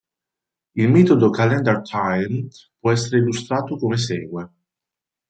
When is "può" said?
2.79-2.89